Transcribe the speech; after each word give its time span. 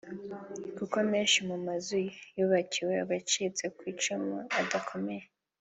Kuko 0.77 0.97
menshi 1.11 1.39
mu 1.49 1.57
mazu 1.65 1.99
yubakiwe 2.37 2.93
abacitse 3.03 3.63
ku 3.75 3.81
icumu 3.91 4.35
adakomeye 4.59 5.25